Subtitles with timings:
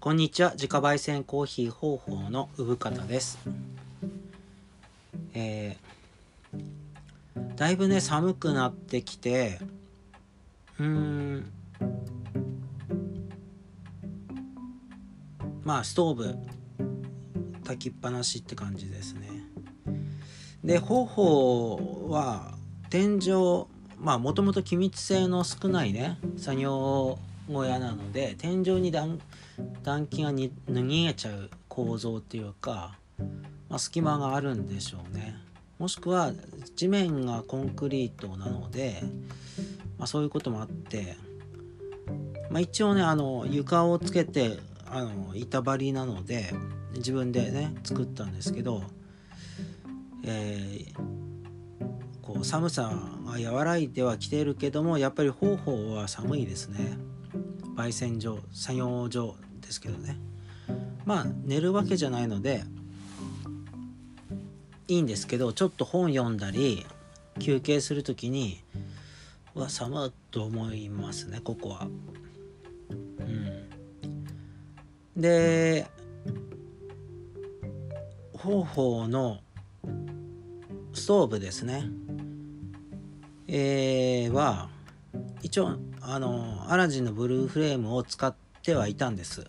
[0.00, 0.52] こんにちは。
[0.52, 3.38] 自家焙煎コーヒー方法の産方です。
[5.34, 9.60] えー、だいぶね寒くなってきて
[10.78, 11.52] うーん
[15.64, 16.34] まあストーブ
[17.64, 19.28] 炊きっぱなしって感じですね。
[20.64, 22.54] で方法は
[22.88, 23.66] 天井
[23.98, 27.18] まあもともと気密性の少ないね作業
[27.52, 29.20] 小屋なので天井に暖
[29.82, 32.98] 暖気がに逃げちゃう構造っていうか、
[33.68, 35.36] まあ、隙間があるんでしょうね。
[35.78, 36.32] もしくは
[36.76, 39.02] 地面がコンクリートなので、
[39.96, 41.16] まあ、そういうこともあって、
[42.50, 46.52] まあ、一応ねあの床をつけてあの板張りなので
[46.94, 48.82] 自分でね作ったんですけど、
[50.24, 50.94] えー、
[52.20, 52.92] こう寒さ
[53.24, 56.98] が和らいではきてるけどもやっぱり方法は寒いですね。
[57.76, 59.36] 焙煎所作業所
[59.70, 60.18] ですけどね。
[61.04, 62.64] まあ寝るわけじゃないので
[64.88, 66.84] いいんですけどちょっと本読んだり
[67.38, 68.60] 休憩する時に
[69.54, 71.86] うわ寒いと思いますねここは。
[72.90, 75.86] うん、で
[78.32, 79.38] 方法の
[80.92, 81.84] ストーブですね。
[83.46, 84.68] えー、は
[85.42, 89.46] 一応あのアラジンのブルーフレームを使っててはいたんです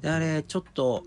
[0.00, 1.04] であれちょっと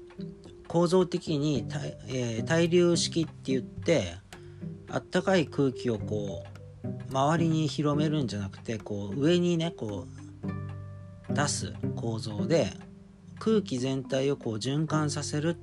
[0.67, 4.15] 構造的に対,、えー、対流式って言って
[4.89, 6.43] あったかい空気をこ
[6.83, 10.07] う周りに広めるんじゃなくてこう上にねこ
[11.29, 12.71] う出す構造で
[13.39, 15.57] 空気全体をこう循環させる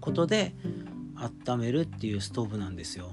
[0.00, 0.54] ことで
[1.46, 3.12] 温めるっていうストーブなんですよ。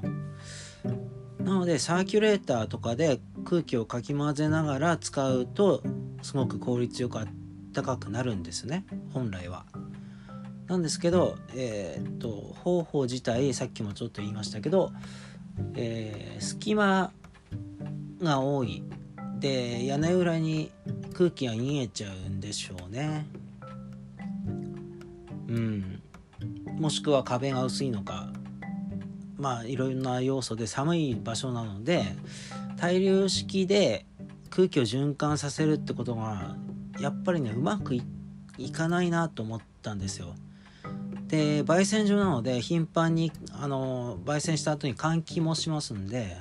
[1.39, 5.83] なのでサーキュレーターとかで空気をかき混ぜながら使うと
[6.21, 7.25] すごく効率よくあ
[7.81, 9.65] ったかくなるんですね本来は。
[10.67, 12.29] なんですけど、えー、っと
[12.63, 14.91] 方法自体さっきもちょっと言いましたけど、
[15.75, 17.11] えー、隙間
[18.19, 18.83] が多い
[19.39, 20.71] で屋根裏に
[21.13, 23.27] 空気が逃げちゃうんでしょうね。
[25.47, 26.01] うん、
[26.79, 28.29] もしくは壁が薄いのか
[29.37, 32.03] まあいろんな要素で寒い場所なので
[32.77, 34.07] 対流式で
[34.49, 36.55] 空気を循環させるってことが
[36.99, 38.03] やっぱりねうまくい
[38.71, 40.35] かないなと思ったんですよ。
[41.27, 46.37] で焙煎所なので頻繁にあの焙煎した後に換気もしますんで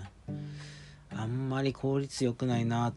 [1.11, 2.93] あんまり効率良くないな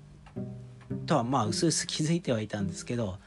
[1.06, 3.18] とはまあ薄々気づいてはいたんですけど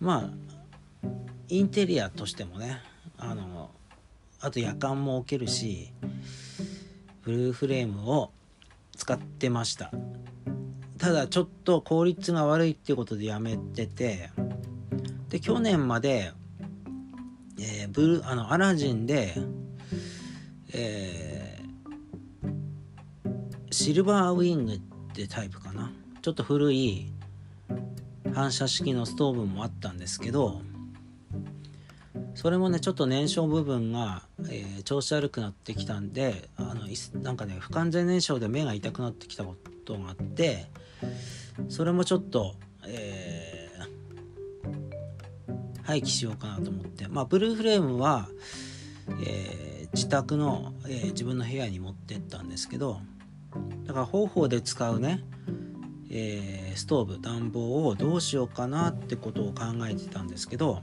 [0.00, 1.08] まあ
[1.48, 2.80] インテリアとしてもね
[3.16, 3.70] あの
[4.40, 5.92] あと夜間も置けるし
[7.22, 8.30] ブルーフレームを
[8.96, 9.92] 使ってました
[11.00, 14.30] ただちょっと効率が悪いっていうことでやめてて
[15.30, 16.32] で去年まで、
[17.58, 19.34] えー、ブルあのアラジンで、
[20.74, 24.80] えー、シルバーウィングっ
[25.14, 25.90] てタイプかな。
[26.20, 27.10] ちょっと古い
[28.34, 30.60] 反射式のストーブもあったんですけど
[32.34, 36.82] それもねちょっと燃焼部分が、えー、調子悪くなってきたんであの
[37.22, 40.66] なんかね不完全燃焼で目が痛くなってきたことがあって
[41.68, 42.54] それもちょっと、
[42.86, 48.28] えー、廃棄しようかなと思ってまあブルーフレームは、
[49.24, 53.00] えー、自宅の、えー、自分の部屋に持ってったんですけど
[53.86, 55.24] だから方法で使うね
[56.12, 60.82] えー、ストーブ暖房をどうしようかなってことを考えてたんですけど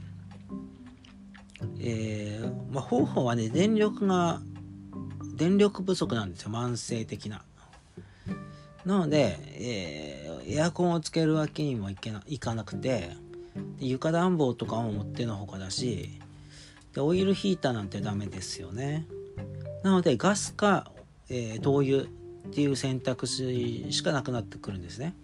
[1.80, 4.40] えー、まあ、方法はね電力が
[5.34, 7.42] 電力不足なんですよ慢性的な。
[8.84, 13.10] なので、えー、エアコンをつけるわけにもいけないかなくて
[13.78, 16.20] 床暖房とかも持ってのほかだし
[16.94, 19.06] でオイルヒーターなんてダメですよね。
[19.82, 20.90] なのでガスか、
[21.28, 22.06] えー、灯油っ
[22.52, 25.14] ていう選択肢しかなくなってくるんですね。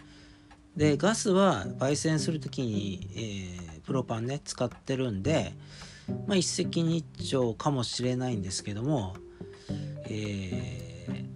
[0.77, 5.53] でガスは焙煎する時に、えー、プロパンね使ってるんで
[6.27, 9.15] まあ、一石二鳥かもしれないんですけども、
[10.09, 11.27] え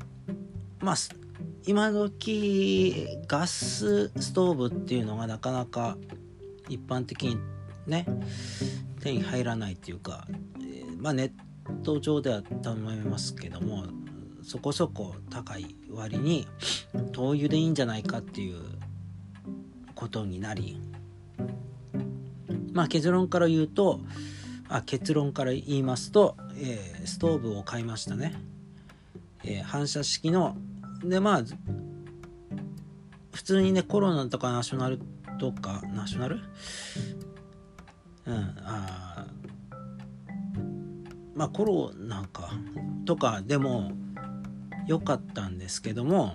[0.80, 0.96] ー、まあ
[1.68, 5.98] 今時ガスストーブっていうのがなかなか
[6.66, 7.36] 一般的に
[7.86, 8.06] ね
[9.02, 10.26] 手に入らないっていうか、
[10.62, 13.84] えー、まあネット上では頼めますけども
[14.42, 16.48] そこそこ高い割に
[17.12, 18.62] 灯油でいいんじゃないかっていう
[19.94, 20.80] ことになり
[22.72, 24.00] まあ結論から言うと
[24.70, 28.32] あ結論から言いますと、えー、ストーブを買いましたね、
[29.44, 30.56] えー、反射式の
[31.04, 31.42] でまあ
[33.32, 35.00] 普通にねコロナとかナショナル
[35.38, 36.40] とかナショナル？
[38.26, 39.26] うんあ
[41.34, 42.50] まあコロナか
[43.04, 43.92] とかでも
[44.86, 46.34] 良かったんですけども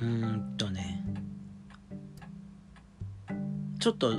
[0.00, 1.04] うんとね
[3.78, 4.12] ちょっと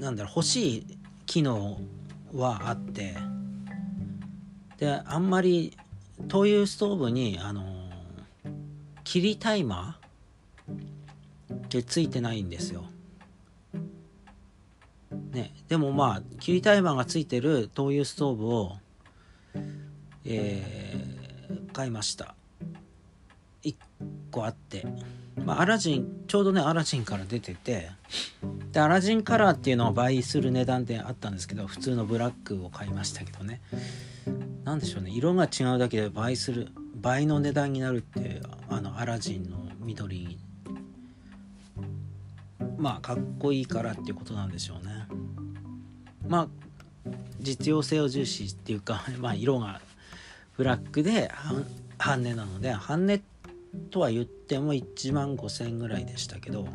[0.00, 1.78] なんだろう欲しい機能
[2.32, 3.14] はあって
[4.78, 5.76] であんまり
[6.28, 7.64] 灯油ストーブにあの
[9.04, 12.84] 切りタイマーってついてないんですよ。
[15.32, 18.76] ね、でもまあ切りタイマーがついてる灯油ストーブを、
[20.24, 22.34] えー、買いました。
[23.62, 23.74] 1
[24.30, 24.86] 個あって。
[25.44, 27.90] まあアラジンちょうどねアラジンから出てて。
[28.72, 33.60] でアラジンカラーっていうのを倍する値段であったんですけど普通のブラックを買いましたけどね。
[34.64, 35.10] 何でしょうね。
[35.10, 36.68] 色が違うだけで倍する。
[36.96, 40.38] 倍の値段になるってあのアラジンの緑。
[42.78, 45.06] まあかっこいいからっていうことなんでしょうね。
[46.26, 46.48] まあ
[47.40, 49.82] 実用性を重視っていうか、 まあ、色が
[50.56, 51.30] ブラックで
[51.98, 53.22] 半値なので半値
[53.90, 56.66] とは言っても1万5000円ぐらいでしたけど、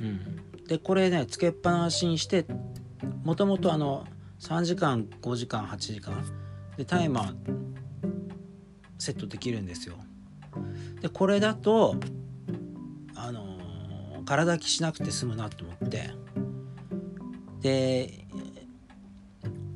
[0.00, 2.46] うん、でこれねつけっぱなしにして
[3.22, 4.06] もともとあの
[4.40, 6.24] 3時間5時間8時間
[6.76, 7.34] でタイマー
[8.98, 9.96] セットできるんですよ。
[11.00, 11.96] でこれだと
[13.14, 16.10] あのー、体きしなくて済むなと思って。
[17.60, 18.24] で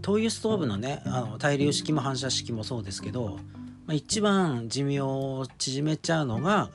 [0.03, 3.39] 灯油ストーブのねあの対流式も反射式もそうですけど、
[3.87, 6.71] まあ、一番寿命を縮めちゃうのが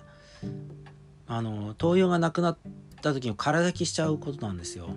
[1.26, 2.58] あの灯油がなくなっ
[3.02, 4.90] た時に空炊きしちゃうことなんですよ。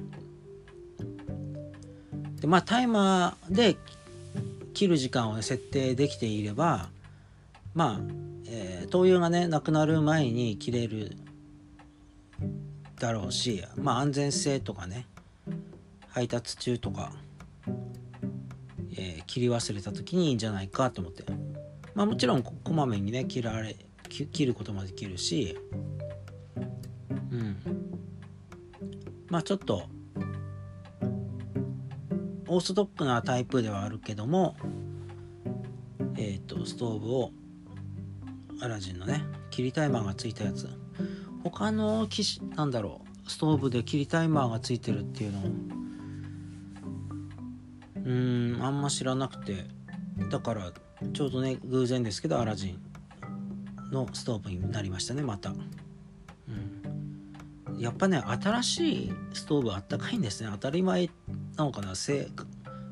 [2.40, 3.76] でまあタイマーで
[4.76, 6.90] 切る時間を、ね、設定できていれば
[7.75, 8.00] まあ、
[8.46, 11.17] えー、灯油がねなくなる前に切れる
[13.00, 15.06] だろうしまあ安全性とかね
[16.08, 17.11] 配達中とか
[18.99, 21.22] えー、切り忘れた時にいいんじゃないかと思って。
[21.94, 23.76] まあもちろんこまめにね切られ
[24.08, 25.58] 切ることもできるし
[27.31, 27.56] うん。
[29.29, 29.82] まあちょっと
[32.48, 34.56] オーソドックなタイプではあるけども
[36.16, 37.31] えっ、ー、とストーブを
[38.60, 40.69] アラジンのね切りタイマーがついたやつ。
[41.44, 45.43] 他の機種なんだろうストーブで切りタイマーがついてるっていうのを
[48.04, 49.76] うんあんま知らなくて。
[50.31, 50.72] だから
[51.12, 52.81] ちょうどね偶然ですけどアラジン
[53.93, 55.52] のストーブになりましたねまた、う
[57.72, 60.48] ん、やっぱね新しいストーブあったかいんですね。
[60.52, 61.14] 当たり前って
[61.56, 62.29] なのかな性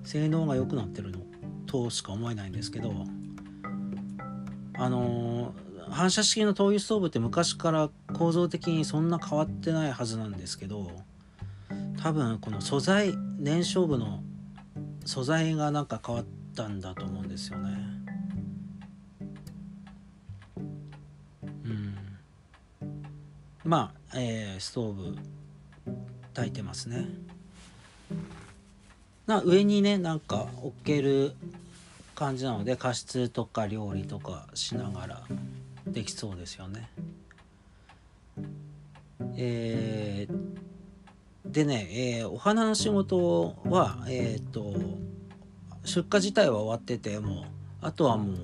[0.05, 1.21] 性能が良くなってるの
[1.67, 2.93] としか思えないんですけど
[4.77, 10.91] あのー、反射式の灯油ストーブって昔から構造的にそんな変わってないはずなんですけど
[12.03, 14.23] 多分この素材燃焼部の
[15.05, 16.25] 素材がなんか変わっ
[16.55, 17.71] たんだと思うんですよね。
[21.65, 21.95] うん。
[23.65, 25.17] まあ、えー、ストーブ
[26.35, 27.07] 炊いてますね。
[29.26, 31.32] な上にねなんか置ける
[32.15, 35.23] 感じなので加湿とか料理とかしながら
[35.87, 36.88] できそうですよね。
[39.37, 40.65] えー
[41.55, 44.75] でね、えー、お花の仕事は、えっ、ー、と、
[45.84, 47.44] 出荷自体は終わってて、もう、
[47.81, 48.37] あとはもう、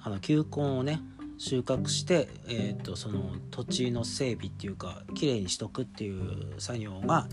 [0.00, 1.02] あの、球根をね、
[1.40, 7.28] 収穫して、えっ、ー、と、その土地の整備っていうか、きれいにしとくっていう作業が、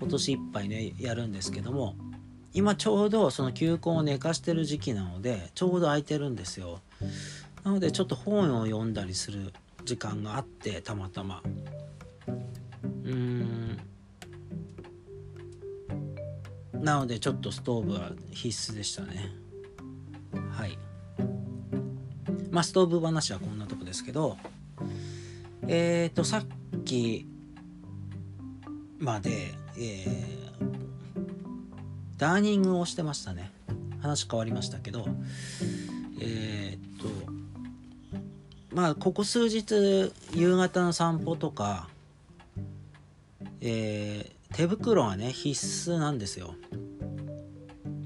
[0.00, 1.96] 今年いっぱいね、やるんですけども、
[2.52, 6.80] 今ちょうどその球根を寝かしてる時期なので、ちょうど空いてるんですよ。
[7.64, 9.54] なので、ちょっと本を読んだりする
[9.86, 11.42] 時間があって、たまたま。
[13.04, 13.80] うん
[16.74, 19.32] なのでちょっとストーブは必須でしたね
[20.50, 20.76] はい
[22.52, 24.36] まあストーブ話はこんなとこですけど
[25.66, 27.26] えっ、ー、とさっき
[28.98, 30.60] まで、えー、
[32.18, 33.50] ダーニングをしてましたね。
[34.00, 35.06] 話変わりましたけど
[36.20, 37.08] えっ、ー、と
[38.72, 41.88] まあここ数日夕方の散歩とか
[43.64, 46.54] えー、手袋はね必須なんですよ。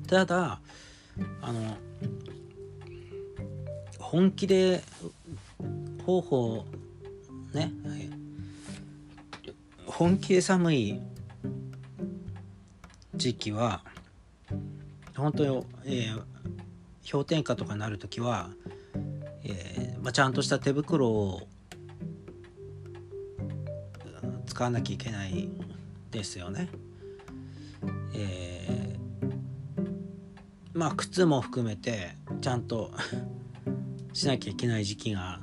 [0.06, 0.60] ただ
[1.40, 1.76] あの
[4.08, 4.84] 本気で
[6.04, 6.64] 方法
[7.52, 8.08] ね、はい、
[9.84, 11.02] 本気で寒い
[13.16, 13.82] 時期は
[15.16, 16.22] 本当に、えー、
[17.10, 18.50] 氷点下とかになる時は、
[19.42, 21.48] えーまあ、ちゃんとした手袋を
[24.46, 25.48] 使わなきゃいけない
[26.12, 26.68] ですよね。
[28.14, 29.78] えー、
[30.74, 32.92] まあ靴も含めてちゃんと
[34.16, 35.40] しなきゃいけない時期が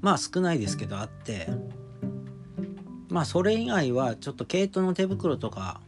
[0.00, 1.46] まあ少ないですけどあって
[3.10, 5.82] まあそれ以外はちょっと毛糸の手袋とか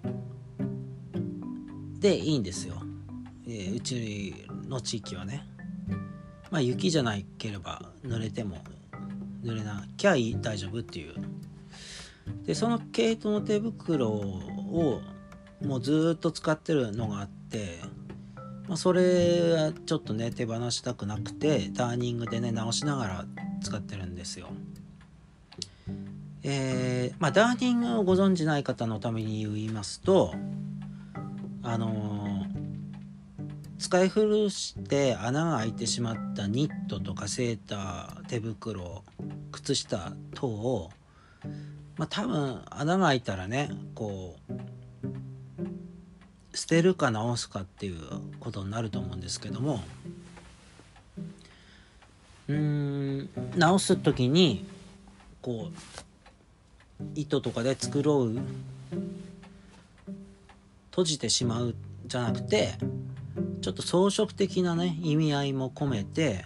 [1.98, 2.74] でいいんですよ、
[3.46, 4.34] えー、うち
[4.68, 5.46] の地域はね。
[6.50, 8.58] まあ雪じゃなければ濡れても
[9.42, 11.14] 濡れなきゃいい大丈夫っていう。
[12.44, 15.00] でその毛糸の手袋を
[15.64, 17.78] もうずっと使ってるのがあって、
[18.70, 23.24] まあ、それはちょっとね手放したくなくてダーニングでね直しながら
[23.60, 24.46] 使ってるんですよ。
[26.44, 30.36] えー、まあダーニングをご存じない方のために言いますと
[31.64, 39.02] あのー、使い古して穴が開いてしまったニットとかセーター手袋
[39.50, 40.90] 靴下等を
[41.96, 44.79] まあ多分穴が開いたらねこう
[46.52, 48.00] 捨てるか直すかっていう
[48.40, 49.82] ことになると思うんですけども。
[52.48, 54.66] うん直す時に
[55.40, 58.40] こう糸とかで繕う
[60.90, 61.76] 閉じてしまう
[62.06, 62.74] じゃなくて
[63.62, 66.44] ちょっと装飾的なね意味合いも込めて、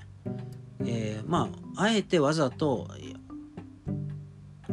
[0.80, 2.88] えー、まああえてわざと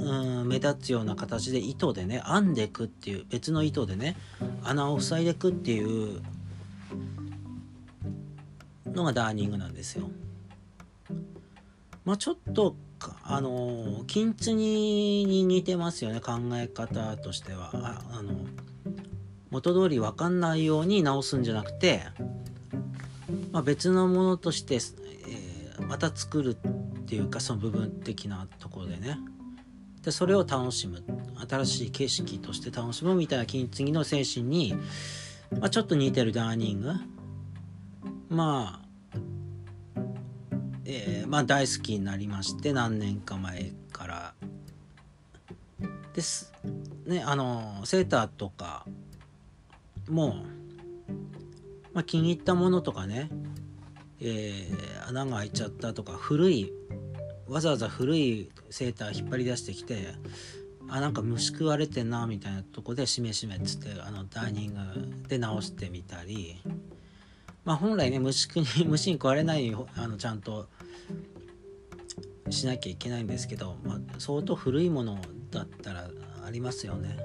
[0.02, 4.18] うん目立つような形で糸でね編んでいくっていう別の糸でね
[4.64, 6.22] 穴を塞いでいくっていう
[8.86, 10.10] のがダーニングなんですよ。
[12.04, 12.76] まあちょっと
[13.24, 17.70] あの金継ぎに似てますよね考え方としては。
[17.74, 18.34] ああの
[19.52, 22.04] 元通り分かんないように直すんじゃなくて、
[23.52, 29.20] まあ、別のものとして、えー、また作るっていうかその部分的なところでね
[30.04, 31.04] でそれを楽しむ
[31.50, 34.76] 新しい景色として楽しむみたいな金継ぎの精神に、
[35.60, 36.94] まあ、ちょっと似てるダーニング。
[38.30, 39.18] まあ、
[40.86, 44.34] えー、まあ大好きになりまして何年か前から。
[46.14, 46.52] です。
[47.06, 48.86] ねあのセーターとか
[50.10, 50.44] も
[51.94, 53.30] まあ、気に入ったものとかね、
[54.22, 56.72] えー、穴が開いちゃったとか古い
[57.48, 60.16] わざわざ古いセーター引っ張り出してきて
[60.90, 66.62] あなんか虫食われてんなみたいなとこでしめしめっつってあのダイニングで直してみたり
[67.64, 70.68] まあ本来ね虫食に 虫に食われないあのちゃんと
[72.50, 76.10] しなきゃいけないんですけど、まあ、相当古いものだったら
[76.46, 77.18] ありますよね。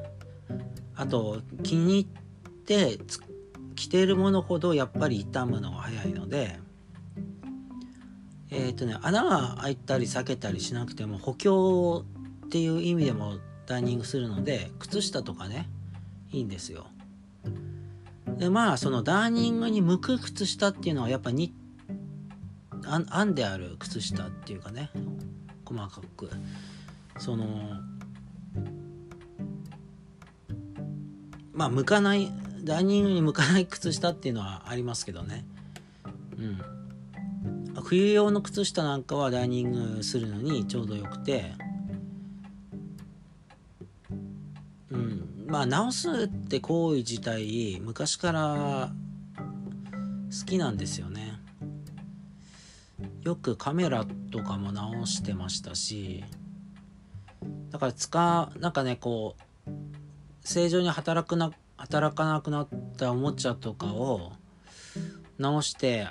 [0.95, 2.99] あと気に入って
[3.75, 6.59] 着ているものほどやっぱり傷むのが早いので
[8.51, 12.05] えっ、ー、とね穴が開いたり裂けたりしなくても補強
[12.47, 15.69] っていう意味でもダイニングするので靴下とかね
[16.31, 16.87] いいんですよ。
[18.39, 21.55] でまあそのダーニングに向く靴下っていうのはやっぱに
[23.11, 24.91] 編んである靴下っていうかね
[25.65, 26.31] 細かく。
[27.19, 27.47] その
[31.53, 32.31] まあ向かない
[32.63, 35.47] ダイニングに向かない靴下っていうのはありますけどね。
[36.39, 36.76] うん。
[37.83, 41.53] 冬用の靴下なんかはダイニングするのにちょうどよくて。
[44.91, 45.47] うん。
[45.47, 48.93] まあ直すって行為自体昔から
[50.39, 51.41] 好きなんですよね。
[53.23, 56.25] よくカメラとかも直してましたし。
[57.71, 59.71] だから使うなんかねこう
[60.43, 64.33] 正常に働くな働かなくなったおもちゃとかを
[65.39, 66.09] 直して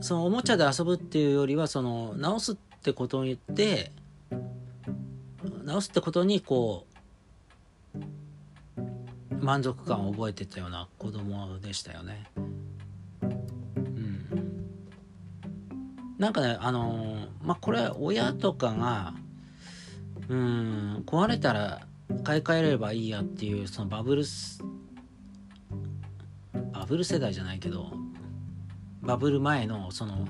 [0.00, 3.92] そのおもちゃで遊ぶっていうよりはその直すってことによって
[5.64, 6.98] 直すってことにこう
[9.34, 12.30] 満足感を覚えてたような子供でしたよね。
[13.22, 14.66] うん、
[16.18, 19.14] なんかねあのまあこれ親とかが
[20.28, 21.86] うん壊れたら
[22.24, 24.24] 買い替えればいいやっていうそのバブル
[26.72, 27.92] バブル世代じゃないけど
[29.02, 30.28] バブル前のその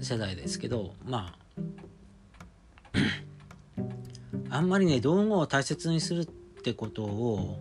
[0.00, 2.98] 世代ですけどまあ
[4.56, 7.60] あんまりね道具を大切にするってことを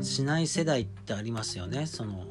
[0.00, 1.86] しない世代ってありますよね。
[1.86, 2.26] その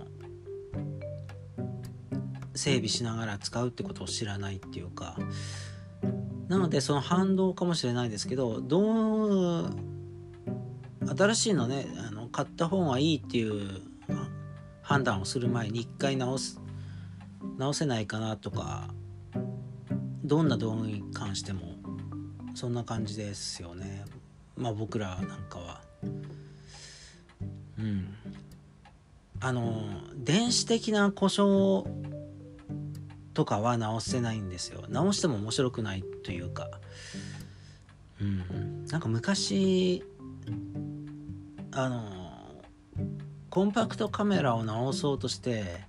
[2.56, 5.18] 整備しながら使うってことを知らないっていうか。
[6.48, 9.70] なのでその反動かもしれないですけどどう
[11.18, 13.82] 新しいのねあの買った方がいいっていう
[14.94, 16.62] 判断をする前に一回直す
[17.58, 18.90] 直せないかなとか
[20.24, 21.62] どんな道具に関しても
[22.54, 24.06] そんな感じですよね。
[24.56, 25.82] まあ僕らなんかは。
[27.80, 28.14] うん。
[29.40, 29.82] あの
[30.16, 31.90] 電子的な故障
[33.34, 34.84] とかは直せないんですよ。
[34.90, 36.70] 直しても面白くないというか。
[38.22, 38.86] うん。
[38.86, 40.04] なんか昔
[41.72, 42.23] あの
[43.54, 45.82] コンパクトカメラを直そうとして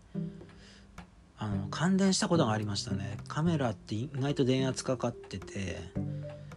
[1.39, 3.17] あの感電したことがありましたね。
[3.27, 5.79] カメラって意外と電圧かかってて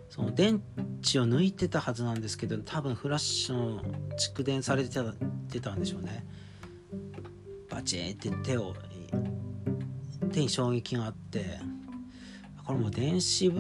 [0.10, 0.62] その電
[1.02, 3.82] 池を抜いてたはずなんですけど多分フラッシュの
[4.18, 5.06] 蓄電されてた
[5.50, 6.26] てたんでしょうね。
[7.70, 8.76] バチーって手を
[10.34, 11.58] 手に衝撃があって
[12.66, 13.54] これもう電子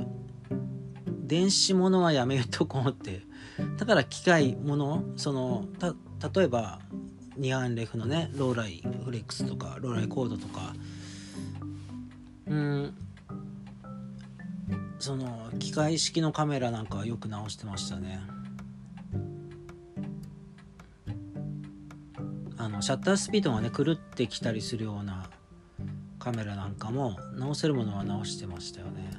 [1.00, 3.22] 電子ものはやめとこうって。
[3.78, 5.66] だから機械ものその
[6.36, 6.82] 例えば
[7.38, 10.74] ニアンレフのねローライフレックスとかローライコードとか。
[12.48, 12.94] うん。
[15.00, 18.20] その機械式のカメラなんかはよく直してましたね。
[22.58, 25.30] あのシャッタースピードがね狂ってきたりするような
[26.20, 29.12] カメラなんかも直せるものは直してましたよね。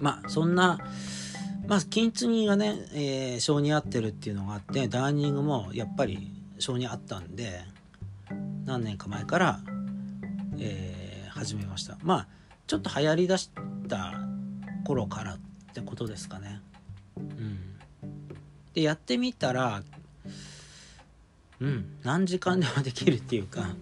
[0.00, 0.78] まあそんな
[1.66, 6.33] まあ金継ぎがね、えー、性に合ってるっていうのがあってダーニングもやっぱり
[6.64, 7.60] 性に合ったんで
[8.64, 9.60] 何年か前から、
[10.58, 11.98] えー、始めました。
[12.02, 12.26] まあ
[12.66, 13.50] ちょっと流行りだし
[13.88, 14.14] た
[14.86, 15.38] 頃からっ
[15.74, 16.62] てことですかね。
[17.18, 17.58] うん。
[18.72, 19.82] でやってみたら
[21.60, 23.74] うん何時間でもできるっていうか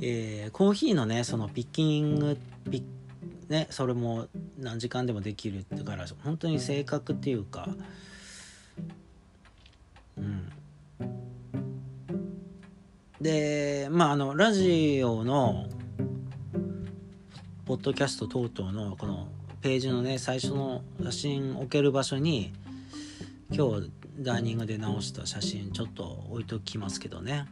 [0.00, 2.38] えー、コーヒーのねそのピッキング
[2.70, 4.26] ピッねそれも
[4.58, 7.68] 何時間でもできるってから本当に正確っていうか
[13.24, 15.66] でまああのラジオの
[17.64, 19.28] ポッドキャスト等々のこの
[19.62, 22.52] ページのね最初の写真置ける場所に
[23.50, 27.46] 今日ダイニングで直した写真ちょっと置いときますけどね。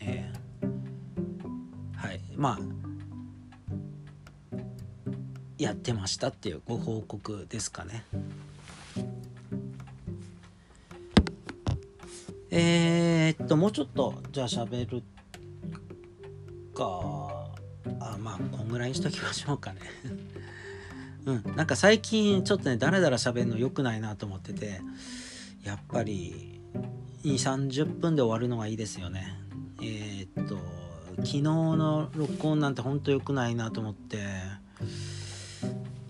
[0.00, 2.20] えー、はい。
[2.36, 2.58] まあ
[5.58, 8.04] やってましたっていうご報告ですかね。
[12.56, 15.02] えー、っともうちょっとじゃあ喋る
[16.72, 17.50] か。
[18.00, 19.80] あまあこんぐらいにしときましょうかね。
[21.26, 24.82] うんなんか最近ちょっとねだらだら喋るの良くないなと思ってて
[25.64, 26.60] やっぱり
[27.24, 29.36] 2 3 0分で終わるのがいいですよね。
[29.82, 30.56] えー、っと
[31.16, 34.18] 昨日の録音なんてほんと良くないなと思って。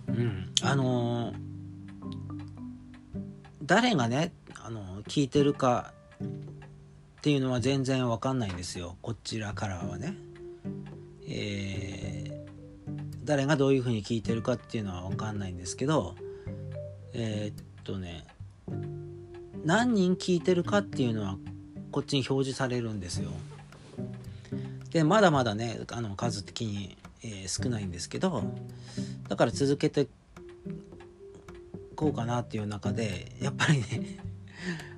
[0.09, 1.37] うんあのー、
[3.65, 5.93] 誰がね、あのー、聞いてるか
[7.25, 10.15] っていうのは全然わかんないんですよこちらからはね。
[11.27, 12.87] えー、
[13.25, 16.17] 誰がどういうふうに聞いてるかっていうのはわかんないんですけど
[17.15, 18.27] えー、っとね
[19.65, 21.39] 何人聞いてるかっていうのは
[21.93, 23.31] こっちに表示されるんですよ。
[24.91, 28.45] でまだまだねあの数的に、えー、少ないんですけど
[29.31, 30.09] だから続けて
[31.97, 34.19] こうかなっていう中でやっぱりね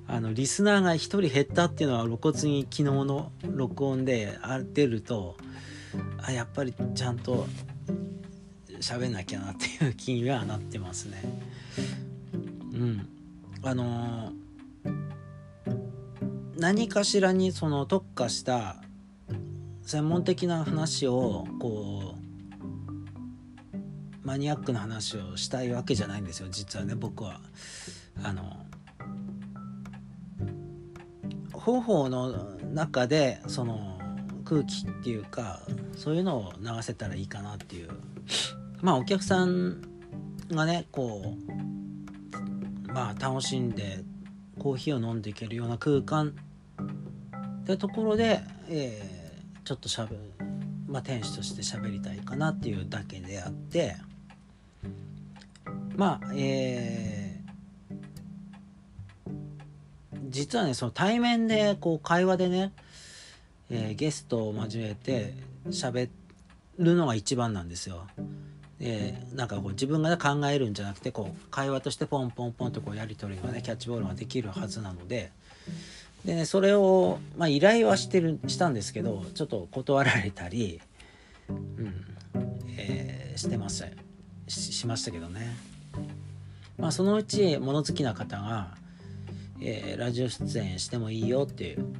[0.09, 4.37] あのリスナーが1人減ったっていうのは露骨に昨日の録音で
[4.73, 5.35] 出ると
[6.21, 7.45] あやっぱりちゃんと
[8.79, 11.23] 喋んなきゃなっていう気にはなってますね。
[12.73, 13.09] うん
[13.63, 14.93] あのー、
[16.57, 18.77] 何かしらにその特化した
[19.81, 22.15] 専門的な話をこ
[24.23, 27.41] うマニアックな話をしたいわけじゃないんですよ実はね僕は。
[28.23, 28.66] あの
[31.67, 32.31] 方法の
[32.73, 33.99] 中でその
[34.45, 35.59] 空気っていうか
[35.97, 37.89] そういうのを流せたらいいかなっていう。
[38.81, 39.81] まあお客さん
[40.49, 41.35] がねこ
[42.87, 44.05] うまあ楽しんで
[44.57, 46.35] コーヒーを飲んでいけるような空間
[47.61, 49.17] ってところで、えー
[49.67, 50.15] ちょっとしゃべ
[50.87, 53.97] まあ天使として喋りたいかなっていうだけであって
[55.97, 57.16] まあえー、
[60.29, 62.73] 実はねその対面でこう会話でね、
[63.69, 65.33] えー、ゲストを交えて
[65.67, 66.09] 喋
[66.77, 68.07] るのが一番なんですよ。
[68.79, 75.31] えー、なんかこう自分が、ね、考えるんじゃなくてこう会話としてポンポンポンとこうやり取りがねキャッチボールができるはずなので。
[76.25, 80.81] でねそれを、まあ、依頼はしてるしたんですけどちょっと断られたり、
[81.47, 82.05] うん
[82.67, 83.87] えー、してました
[84.47, 85.55] ししましたけどね。
[86.77, 88.75] まあそのうち物好きな方が、
[89.61, 91.93] えー、ラジオ出演してもいいよっていう。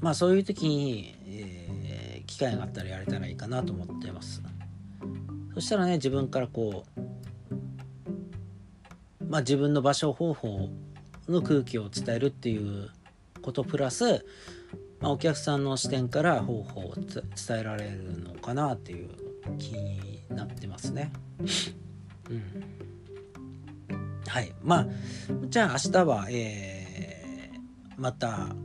[0.00, 4.42] まあそういう時に、えー、機会があったらやれたらいいかなと思ってます。
[5.54, 7.02] そしたらね自分からこう
[9.32, 10.68] まあ、自分の場所方法
[11.26, 12.90] の空気を伝えるっていう
[13.40, 14.26] ことプラス、
[15.00, 19.08] まあ、お客さんの視点から方法を伝えられるのかなっていう
[19.56, 21.10] 気になってますね。
[22.28, 22.42] うん、
[24.32, 24.86] はいまあ
[25.50, 28.56] じゃあ明日は、えー、また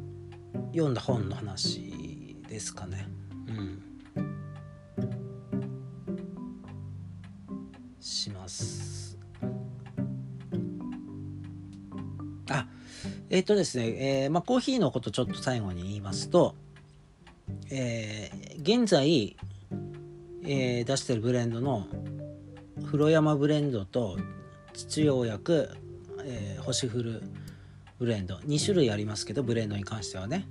[0.72, 3.06] 読んだ本の話ですかね。
[3.50, 3.84] うん
[8.00, 9.20] します。
[12.50, 12.66] あ
[13.30, 16.56] えっ、ー、とですね、えー、まあ、コーヒーのことちょっと最後に言いますと、
[17.70, 19.36] えー、現在、
[20.46, 21.88] えー、出してるブレンドの
[22.86, 24.18] 風呂山ブレンドと
[24.78, 25.70] 土用薬、
[26.24, 27.24] えー、星降る
[27.98, 30.48] ブレンド2種類ありますけどブレンドに関してはね、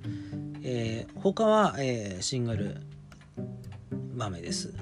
[0.63, 2.81] えー、他は、えー、シングル
[4.15, 4.73] 豆です。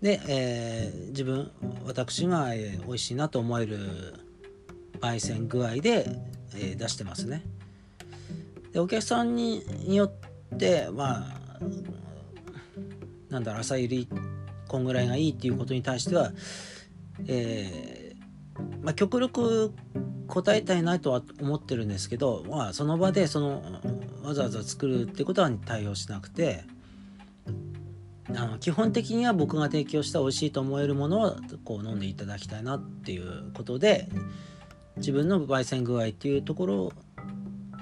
[0.00, 1.50] で、えー、自分
[1.84, 4.14] 私が、えー、美味しいなと思える
[5.00, 6.06] 焙煎具合で、
[6.54, 7.42] えー、出してますね。
[8.72, 11.38] でお客さんによってまあ
[13.28, 14.08] なんだろう朝入り
[14.66, 16.32] こんぐらいがいいっていうことに対しては、
[17.26, 17.97] えー、
[18.88, 19.74] まあ、極力
[20.28, 23.62] 答えたいなとは思ってるんですけど、まあ、その場でその
[24.22, 26.64] わざわざ作るってことは対応しなくて
[28.34, 34.08] あの基本的には僕が提供した美味しいと思えるものをこう飲んでいただきたいなっていうことで
[34.96, 36.92] 自分の焙煎具合っていうところ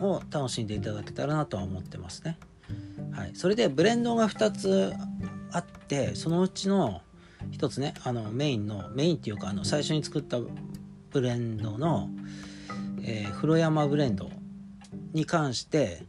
[0.00, 2.36] を楽しんでいただけたらなとは思ってますね。
[3.12, 4.92] はい、それでブレンドが2つ
[5.52, 7.00] あってそのうちの
[7.52, 10.38] 1つねあのメインのメインっていうかあの最初に作った
[11.16, 12.10] ブレンドの、
[13.02, 14.28] えー、風呂山ブレンド
[15.14, 16.02] に関して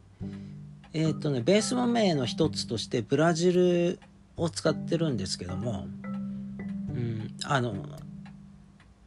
[0.92, 4.00] えっ、ー、とねベース豆の一つとしてブラジル
[4.36, 5.88] を使ってるんですけども、
[6.90, 7.74] うん、あの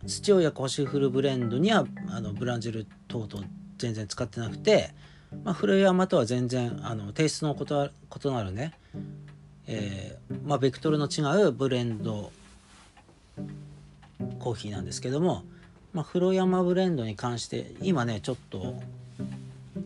[0.06, 4.94] 土親コシフルブレンドにはあのブラジル等々全然使ってなくて、
[5.44, 8.72] まあ、古山とは全然あのテイストの異なるね、
[9.66, 12.32] えー、まあ、ベクトルの違うブレンド
[14.38, 15.44] コーヒーなんですけども、
[15.92, 18.74] まあ、古山ブレンドに関して今ねちょっと、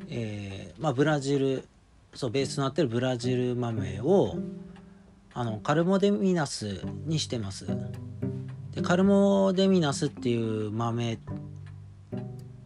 [0.08, 1.64] えー、まあ、ブラジル
[2.14, 4.36] そうベースとなってるブラジル豆を
[5.32, 7.66] あのカルモデミナスにしてます。
[8.72, 11.18] でカルモデミナスっていう豆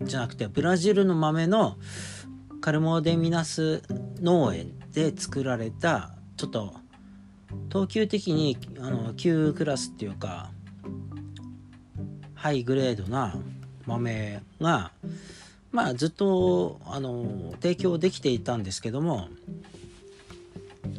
[0.02, 1.76] じゃなくてブラジルの豆の
[2.60, 3.82] カルモデミナス
[4.20, 6.74] 農園で作られたちょっと
[7.68, 10.50] 等級的にあの旧クラスっていうか
[12.38, 13.34] ハイグレードな
[13.84, 14.92] 豆が
[15.72, 19.28] まあずっとあの提供できていたんですけども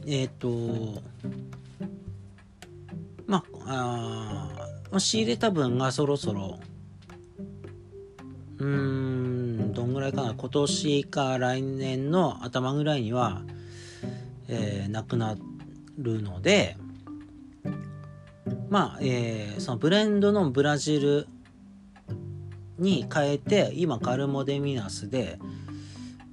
[0.05, 1.01] えっ、ー、と
[3.25, 4.49] まあ
[4.91, 6.59] あ仕入れた分がそろそろ
[8.57, 13.43] うーんどんぐらいかな今年か来年の頭ぐらいには、
[14.49, 15.37] えー、なくな
[15.97, 16.75] るので
[18.69, 21.27] まあ、えー、そのブレンドのブラジル
[22.77, 25.39] に変えて今カルモデミナスで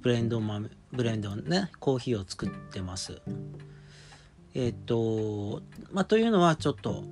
[0.01, 3.21] ブレンド豆ブレンドねコーヒーを作ってます。
[4.53, 7.03] えっ、とまあというのはちょっと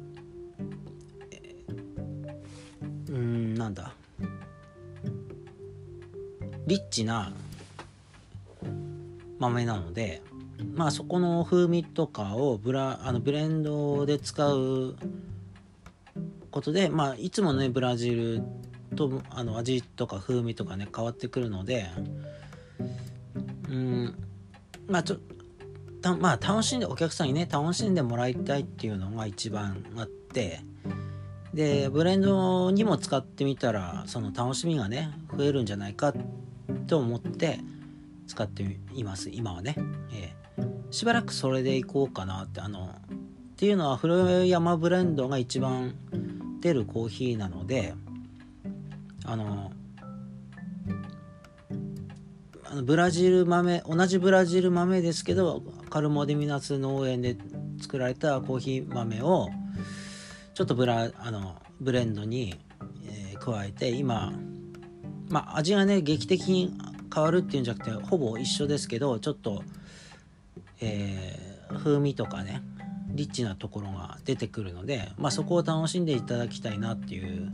[3.10, 3.94] うんなんだ。
[6.68, 7.32] リッチな
[9.38, 10.22] 豆なので
[10.74, 14.96] まあそこの風味とかをブラあのブレンドで使う
[16.52, 18.44] ことでまあいつもねブラジル
[18.96, 21.90] とあの味とか風味とかね変わってくるので
[23.70, 24.16] うん
[24.88, 25.18] まあちょ
[26.02, 30.62] たまあ楽しんでお客さんにね楽しんでもらいたいっていうのが一番あって
[31.54, 36.14] でブレンドにも使ってみたらその楽しみがね増えるんじゃないか
[36.88, 37.60] と思って
[38.28, 39.76] 使っています今はね、
[40.12, 40.45] えー、
[40.96, 45.94] しばらくそれでいこうかなってあのっていうのは古山ブレンドが一番
[46.62, 47.94] 出るコーヒーなので
[49.26, 49.74] あの
[52.64, 57.36] あのブラジル豆同じブラジル豆ですけどカルモデミナス農園で
[57.82, 59.50] 作られたコーヒー豆を
[60.54, 62.56] ちょっとブラあのブレンドに、
[63.06, 64.32] えー、加えて今
[65.28, 66.74] まあ味がね劇的に
[67.14, 69.62] 変わるっていうんじゃなくてほぼ一緒ですけどちょっと、
[70.82, 72.62] えー、風味とかね
[73.10, 77.52] リッチなところが出てくるので、まあ、そこを楽しんでいただきたいなっていう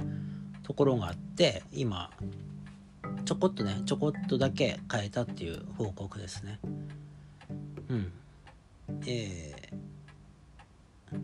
[0.64, 2.10] ところがあって今
[3.26, 6.60] ちょこっとねちょこっとだけ変えたっていう報告ですね。
[7.90, 8.12] うん。
[9.06, 11.20] えー、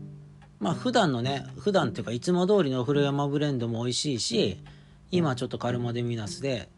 [0.60, 4.62] まあ普段のね普段っていうかいつも通りの古山ブレンドも美味しいし
[5.10, 6.68] 今ちょっとカルマデミナスで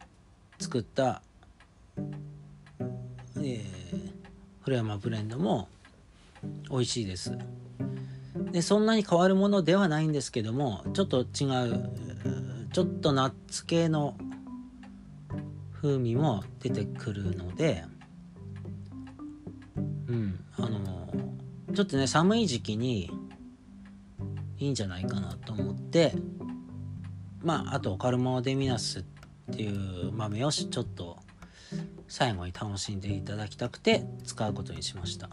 [0.59, 1.22] 作った、
[3.37, 3.64] えー、
[4.70, 5.68] フレアマブレンドも
[6.70, 7.37] 美味しいです。
[8.52, 11.26] でそんなに変わるものではないんですけどもちょっと違う
[12.72, 14.16] ちょっとナッツ系の
[15.72, 17.85] 風味も出てくるので
[20.06, 21.12] うんあの
[21.74, 23.11] ちょっとね寒い時期に
[24.56, 26.14] いいんじゃないかなと思って
[27.42, 29.02] まああとカルマデミナスっ
[29.52, 31.18] ていう豆をちょっと
[32.11, 35.31] 最後に楽しんでいただきたくて使うことにしました。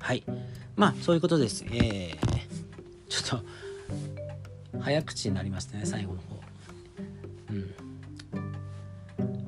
[0.00, 0.24] はい。
[0.74, 1.64] まあそういうことです。
[1.70, 2.18] えー、
[3.08, 3.40] ちょっ
[4.72, 6.40] と早口になりましたね最後の方。
[7.50, 7.54] う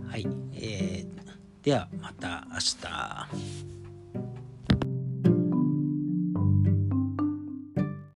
[0.07, 0.09] ん。
[0.09, 0.27] はい。
[0.55, 3.74] えー、ではまた明日。